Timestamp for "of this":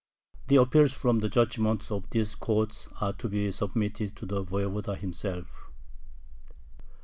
1.91-2.33